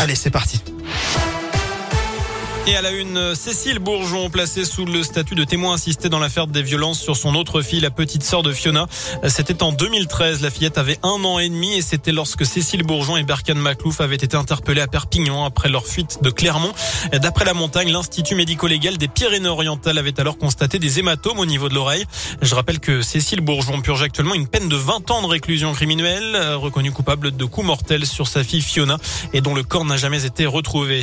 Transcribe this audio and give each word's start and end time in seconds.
Allez, 0.00 0.14
c'est 0.14 0.30
parti. 0.30 0.62
Et 2.66 2.76
à 2.76 2.82
la 2.82 2.90
une, 2.90 3.34
Cécile 3.34 3.78
Bourgeon, 3.78 4.28
placée 4.28 4.64
sous 4.64 4.84
le 4.84 5.02
statut 5.02 5.34
de 5.34 5.44
témoin 5.44 5.74
assisté 5.74 6.08
dans 6.08 6.18
l'affaire 6.18 6.46
des 6.46 6.62
violences 6.62 7.00
sur 7.00 7.16
son 7.16 7.34
autre 7.34 7.62
fille, 7.62 7.80
la 7.80 7.90
petite 7.90 8.22
sœur 8.22 8.42
de 8.42 8.52
Fiona. 8.52 8.86
C'était 9.28 9.62
en 9.62 9.72
2013. 9.72 10.42
La 10.42 10.50
fillette 10.50 10.76
avait 10.76 10.98
un 11.02 11.24
an 11.24 11.38
et 11.38 11.48
demi 11.48 11.74
et 11.74 11.82
c'était 11.82 12.12
lorsque 12.12 12.44
Cécile 12.44 12.82
Bourgeon 12.82 13.16
et 13.16 13.22
Berkan 13.22 13.54
Maclouf 13.54 14.00
avaient 14.00 14.16
été 14.16 14.36
interpellés 14.36 14.82
à 14.82 14.86
Perpignan 14.86 15.44
après 15.44 15.68
leur 15.70 15.86
fuite 15.86 16.18
de 16.22 16.30
Clermont. 16.30 16.72
D'après 17.12 17.46
la 17.46 17.54
montagne, 17.54 17.90
l'Institut 17.90 18.34
médico-légal 18.34 18.98
des 18.98 19.08
Pyrénées-Orientales 19.08 19.98
avait 19.98 20.20
alors 20.20 20.36
constaté 20.36 20.78
des 20.78 20.98
hématomes 20.98 21.38
au 21.38 21.46
niveau 21.46 21.68
de 21.68 21.74
l'oreille. 21.74 22.04
Je 22.42 22.54
rappelle 22.54 22.78
que 22.78 23.00
Cécile 23.00 23.40
Bourgeon 23.40 23.80
purge 23.80 24.02
actuellement 24.02 24.34
une 24.34 24.46
peine 24.46 24.68
de 24.68 24.76
20 24.76 25.10
ans 25.10 25.22
de 25.22 25.26
réclusion 25.28 25.72
criminelle, 25.72 26.36
reconnue 26.56 26.92
coupable 26.92 27.34
de 27.34 27.44
coups 27.46 27.66
mortels 27.66 28.06
sur 28.06 28.28
sa 28.28 28.44
fille 28.44 28.62
Fiona 28.62 28.98
et 29.32 29.40
dont 29.40 29.54
le 29.54 29.62
corps 29.62 29.86
n'a 29.86 29.96
jamais 29.96 30.26
été 30.26 30.44
retrouvé. 30.46 31.02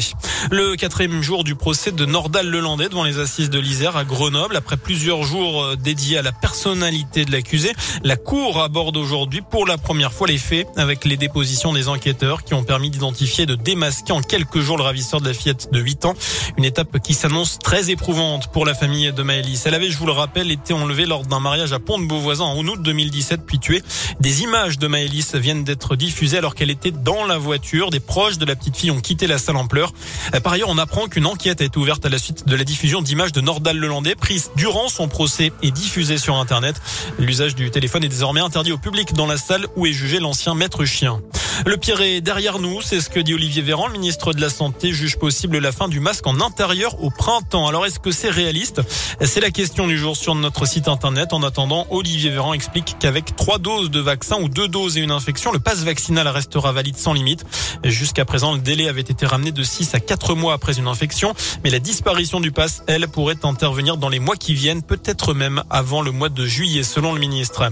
Le 0.52 0.76
quatrième 0.76 1.24
jour 1.24 1.44
du 1.48 1.56
procès 1.56 1.94
de 1.94 2.06
Nordal-Lelandais 2.06 2.90
devant 2.90 3.06
les 3.06 3.20
assises 3.20 3.50
de 3.50 3.58
l'Isère 3.58 3.96
à 3.96 4.04
Grenoble. 4.04 4.58
Après 4.58 4.76
plusieurs 4.76 5.24
jours 5.24 5.64
euh, 5.64 5.76
dédiés 5.78 6.18
à 6.18 6.22
la 6.22 6.34
personnalité 6.34 7.24
de 7.24 7.32
l'accusé, 7.32 7.72
la 8.04 8.18
Cour 8.18 8.62
aborde 8.62 8.98
aujourd'hui 8.98 9.40
pour 9.50 9.66
la 9.66 9.78
première 9.78 10.12
fois 10.12 10.28
les 10.28 10.38
faits 10.38 10.68
avec 10.76 11.06
les 11.06 11.16
dépositions 11.16 11.72
des 11.72 11.88
enquêteurs 11.88 12.44
qui 12.44 12.54
ont 12.54 12.66
permis 12.66 12.90
d'identifier 12.90 13.44
et 13.44 13.48
de 13.48 13.56
démasquer 13.56 14.12
en 14.12 14.20
quelques 14.20 14.60
jours 14.60 14.76
le 14.76 14.84
ravisseur 14.84 15.22
de 15.22 15.28
la 15.30 15.34
fillette 15.34 15.72
de 15.72 15.80
8 15.80 16.04
ans. 16.04 16.16
Une 16.58 16.66
étape 16.66 17.00
qui 17.00 17.14
s'annonce 17.14 17.60
très 17.60 17.92
éprouvante 17.92 18.52
pour 18.52 18.66
la 18.66 18.74
famille 18.74 19.14
de 19.14 19.24
Maëlys. 19.24 19.66
Elle 19.66 19.74
avait, 19.74 19.90
je 19.90 19.98
vous 19.98 20.06
le 20.06 20.12
rappelle, 20.12 20.52
été 20.52 20.74
enlevée 20.74 21.06
lors 21.06 21.26
d'un 21.26 21.40
mariage 21.40 21.72
à 21.72 21.80
Pont-de-Beauvoisin 21.80 22.44
en 22.44 22.68
août 22.68 22.82
2017 22.82 23.46
puis 23.46 23.60
tuée. 23.60 23.82
Des 24.20 24.42
images 24.42 24.80
de 24.80 24.88
Maëlys 24.88 25.36
viennent 25.36 25.64
d'être 25.64 25.96
diffusées 25.96 26.40
alors 26.40 26.56
qu'elle 26.56 26.72
était 26.72 26.92
dans 26.92 27.26
la 27.26 27.38
voiture. 27.38 27.90
Des 27.90 28.02
proches 28.02 28.38
de 28.38 28.46
la 28.46 28.58
petite 28.58 28.76
fille 28.76 28.92
ont 28.92 29.00
quitté 29.00 29.28
la 29.28 29.38
salle 29.38 29.56
en 29.56 29.68
pleurs. 29.68 29.94
Euh, 30.36 30.42
par 30.42 30.52
ailleurs, 30.52 30.70
on 30.70 30.78
apprend 30.78 31.08
qu'une 31.08 31.26
a 31.46 31.52
été 31.52 31.78
ouverte 31.78 32.06
à 32.06 32.10
la 32.10 32.18
suite 32.18 32.48
de 32.48 32.56
la 32.56 32.64
diffusion 32.64 33.02
d'images 33.02 33.32
de 33.32 33.42
Nordal 33.42 33.78
Lelandais 33.78 34.16
prises 34.16 34.50
durant 34.56 34.90
son 34.90 35.08
procès 35.08 35.52
et 35.62 35.72
diffusées 35.72 36.18
sur 36.18 36.36
Internet. 36.36 36.82
L'usage 37.20 37.56
du 37.56 37.70
téléphone 37.70 38.04
est 38.04 38.10
désormais 38.10 38.42
interdit 38.42 38.72
au 38.72 38.78
public 38.78 39.14
dans 39.14 39.28
la 39.28 39.38
salle 39.38 39.66
où 39.76 39.86
est 39.86 39.94
jugé 39.94 40.20
l'ancien 40.20 40.56
maître 40.56 40.84
chien. 40.84 41.22
Le 41.66 41.78
pire 41.78 42.02
est 42.02 42.22
derrière 42.22 42.60
nous, 42.60 42.82
c'est 42.82 43.02
ce 43.02 43.10
que 43.10 43.20
dit 43.20 43.34
Olivier 43.34 43.62
Véran, 43.62 43.88
le 43.88 43.94
ministre 43.94 44.34
de 44.34 44.40
la 44.42 44.50
Santé, 44.50 44.94
juge 44.94 45.18
possible 45.18 45.58
la 45.58 45.72
fin 45.72 45.88
du 45.88 46.00
masque 46.00 46.28
en 46.28 46.40
intérieur 46.40 47.02
au 47.04 47.10
printemps. 47.10 47.68
Alors 47.68 47.86
est-ce 47.86 48.00
que 48.00 48.12
c'est 48.12 48.30
réaliste? 48.30 48.82
C'est 49.22 49.40
la 49.40 49.50
question 49.50 49.88
du 49.88 49.98
jour 49.98 50.16
sur 50.16 50.36
notre 50.36 50.66
site 50.68 50.88
internet. 50.88 51.34
En 51.34 51.42
attendant, 51.44 51.88
Olivier 51.90 52.30
Véran 52.30 52.54
explique 52.54 52.98
qu'avec 53.00 53.36
trois 53.36 53.58
doses 53.58 53.90
de 53.90 54.00
vaccin 54.00 54.38
ou 54.40 54.50
deux 54.50 54.68
doses 54.68 54.98
et 54.98 55.02
une 55.02 55.12
infection, 55.12 55.52
le 55.52 55.60
passe 55.60 55.80
vaccinal 55.80 56.28
restera 56.28 56.72
valide 56.72 56.98
sans 56.98 57.14
limite. 57.14 57.46
Jusqu'à 57.84 58.26
présent, 58.26 58.54
le 58.54 58.60
délai 58.60 58.88
avait 58.88 59.02
été 59.02 59.26
ramené 59.26 59.52
de 59.52 59.64
6 59.64 59.96
à 59.96 60.00
4 60.00 60.36
mois 60.36 60.54
après 60.54 60.78
une 60.78 60.88
infection, 60.88 61.34
mais 61.64 61.70
la 61.70 61.80
disparition 61.80 62.40
du 62.40 62.52
pass, 62.52 62.84
elle, 62.88 63.08
pourrait 63.08 63.44
intervenir 63.44 63.98
dans 63.98 64.10
les 64.10 64.20
mois 64.20 64.36
qui 64.36 64.54
viennent, 64.54 64.84
peut-être 64.84 65.34
même 65.34 65.64
avant 65.70 66.02
le 66.02 66.12
mois 66.12 66.30
de 66.30 66.46
juillet, 66.46 66.84
selon 66.84 67.14
le 67.14 67.20
ministre. 67.20 67.64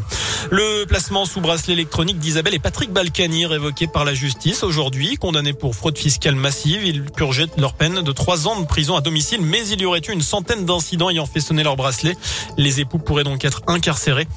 Le 0.49 0.85
placement 0.85 1.25
sous 1.25 1.41
bracelet 1.41 1.73
électronique 1.73 2.19
d'Isabelle 2.19 2.55
et 2.55 2.59
Patrick 2.59 2.91
Balkany, 2.91 3.45
révoqué 3.45 3.74
par 3.83 4.05
la 4.05 4.13
justice 4.13 4.63
aujourd'hui, 4.63 5.17
condamnés 5.17 5.51
pour 5.51 5.75
fraude 5.75 5.97
fiscale 5.97 6.35
massive, 6.35 6.85
ils 6.85 7.03
purgeaient 7.03 7.47
leur 7.57 7.73
peine 7.73 8.01
de 8.01 8.11
trois 8.13 8.47
ans 8.47 8.59
de 8.59 8.65
prison 8.65 8.95
à 8.95 9.01
domicile, 9.01 9.41
mais 9.41 9.67
il 9.67 9.81
y 9.81 9.85
aurait 9.85 9.99
eu 10.07 10.13
une 10.13 10.21
centaine 10.21 10.65
d'incidents 10.65 11.09
ayant 11.09 11.25
fait 11.25 11.41
sonner 11.41 11.63
leur 11.63 11.75
bracelet. 11.75 12.15
Les 12.57 12.79
époux 12.79 12.99
pourraient 12.99 13.25
donc 13.25 13.43
être 13.43 13.61
incarcérés. 13.67 14.27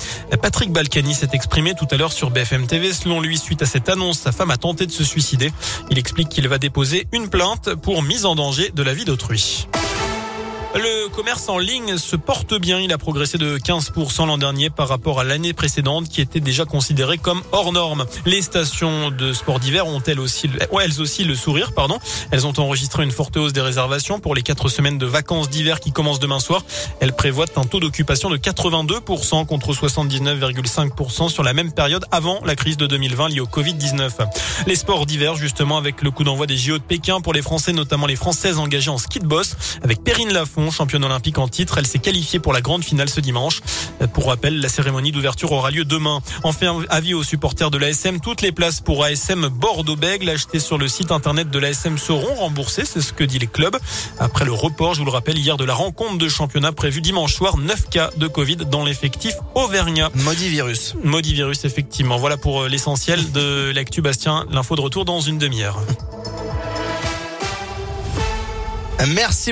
Patrick 0.43 0.73
Balkany 0.73 1.15
s'est 1.15 1.29
exprimé 1.33 1.75
tout 1.75 1.87
à 1.93 1.97
l'heure 1.97 2.13
sur 2.13 2.31
BFM 2.31 2.67
TV. 2.67 2.93
Selon 2.93 3.21
lui, 3.21 3.39
suite 3.39 3.63
à 3.63 3.67
cette 3.67 3.89
annonce, 3.89 4.19
sa 4.19 4.33
femme 4.33 4.51
a 4.51 4.57
tenté 4.57 4.87
de 4.87 4.93
se 4.93 5.05
suicider. 5.05 5.53
Il 5.91 5.99
explique 5.99 6.29
qu'il 6.29 6.49
va 6.49 6.59
déposer 6.59 7.07
une 7.13 7.29
plainte 7.29 7.75
pour 7.77 8.03
mise 8.03 8.27
en 8.27 8.35
danger 8.35 8.71
de 8.75 8.83
la 8.83 8.93
vie 8.93 9.05
d'autrui. 9.05 9.69
Le 10.75 11.09
commerce 11.09 11.49
en 11.49 11.59
ligne 11.59 11.97
se 11.97 12.15
porte 12.15 12.55
bien. 12.55 12.79
Il 12.79 12.93
a 12.93 12.99
progressé 12.99 13.39
de 13.39 13.57
15% 13.57 14.27
l'an 14.27 14.37
dernier 14.37 14.69
par 14.69 14.87
rapport 14.87 15.19
à 15.19 15.25
l'année 15.25 15.55
précédente 15.55 16.09
qui 16.09 16.21
était 16.21 16.41
déjà 16.41 16.67
considérée 16.67 17.17
comme 17.17 17.43
hors 17.53 17.73
norme. 17.73 18.05
Les 18.27 18.43
stations 18.43 19.11
de 19.11 19.33
sport 19.33 19.61
d'hiver 19.61 19.87
ont 19.87 20.03
elles 20.07 20.21
aussi, 20.21 21.25
le 21.25 21.35
sourire, 21.35 21.73
pardon. 21.73 21.99
Elles 22.31 22.47
ont 22.47 22.53
enregistré 22.59 23.03
une 23.03 23.11
forte 23.11 23.37
hausse 23.39 23.55
des 23.55 23.63
réservations 23.63 24.21
pour 24.21 24.35
les 24.35 24.43
quatre 24.43 24.69
semaines 24.69 24.99
de 24.99 25.07
vacances 25.07 25.49
d'hiver 25.49 25.81
qui 25.81 25.91
commencent 25.91 26.21
demain 26.21 26.39
soir. 26.39 26.63
Elles 27.01 27.15
prévoient 27.15 27.47
un 27.57 27.65
taux 27.65 27.81
d'occupation 27.81 28.29
de 28.29 28.37
82% 28.37 29.47
contre 29.47 29.73
79,5% 29.73 31.31
sur 31.31 31.43
la 31.43 31.55
même 31.55 31.73
période 31.73 32.05
avant 32.11 32.41
la 32.45 32.55
crise 32.55 32.77
de 32.77 32.87
2020 32.87 33.31
liée 33.31 33.41
au 33.41 33.47
Covid-19. 33.47 34.11
Les 34.67 34.77
sports 34.77 35.07
d'hiver, 35.07 35.35
justement, 35.35 35.79
avec 35.79 36.03
le 36.03 36.11
coup 36.11 36.25
d'envoi 36.25 36.47
des 36.47 36.59
JO 36.59 36.77
de 36.77 36.83
Pékin 36.83 37.23
pour 37.23 37.33
les 37.33 37.43
Français, 37.43 37.73
notamment 37.73 38.07
les 38.07 38.17
Françaises 38.17 38.59
engagées 38.59 38.91
en 38.91 38.99
ski 38.99 39.19
de 39.19 39.27
boss, 39.27 39.57
avec 39.83 40.05
Perrine 40.05 40.33
Lafont 40.33 40.58
championne 40.71 41.05
olympique 41.05 41.39
en 41.39 41.49
titre. 41.49 41.79
Elle 41.79 41.87
s'est 41.87 41.99
qualifiée 41.99 42.39
pour 42.39 42.53
la 42.53 42.61
grande 42.61 42.85
finale 42.85 43.09
ce 43.09 43.21
dimanche. 43.21 43.61
Pour 44.13 44.27
rappel, 44.27 44.61
la 44.61 44.69
cérémonie 44.69 45.13
d'ouverture 45.13 45.53
aura 45.53 45.71
lieu 45.71 45.85
demain. 45.85 46.21
Enfin, 46.43 46.83
avis 46.89 47.15
aux 47.15 47.23
supporters 47.23 47.71
de 47.71 47.79
l'ASM, 47.79 48.21
toutes 48.21 48.43
les 48.43 48.53
places 48.53 48.81
pour 48.81 49.05
ASM 49.05 49.49
Bordeaux-Bègle 49.49 50.29
achetées 50.29 50.61
sur 50.61 50.79
le 50.79 50.89
site 50.89 51.13
internet 51.13 51.51
de 51.51 51.59
l'ASM 51.59 51.99
seront 51.99 52.35
remboursées. 52.35 52.85
C'est 52.85 53.01
ce 53.01 53.13
que 53.13 53.25
dit 53.25 53.39
les 53.39 53.47
clubs. 53.47 53.77
Après 54.19 54.45
le 54.45 54.53
report, 54.53 54.95
je 54.95 55.01
vous 55.01 55.07
le 55.07 55.11
rappelle, 55.11 55.39
hier 55.39 55.57
de 55.57 55.65
la 55.65 55.75
rencontre 55.75 56.19
de 56.19 56.29
championnat 56.29 56.73
prévue 56.73 57.01
dimanche 57.01 57.35
soir, 57.35 57.57
9 57.57 57.89
cas 57.89 58.11
de 58.17 58.27
Covid 58.27 58.57
dans 58.57 58.85
l'effectif 58.85 59.35
auvergnat. 59.55 60.11
Maudit 60.15 60.49
virus. 60.49 60.95
Maudit 61.03 61.35
virus, 61.35 61.65
effectivement. 61.65 62.17
Voilà 62.17 62.37
pour 62.37 62.63
euh, 62.63 62.69
l'essentiel 62.69 63.33
de 63.33 63.73
l'actu 63.75 64.03
Bastien. 64.03 64.47
L'info 64.51 64.77
de 64.77 64.81
retour 64.81 65.05
dans 65.05 65.21
une 65.21 65.39
demi-heure. 65.39 65.81
Merci. 69.15 69.47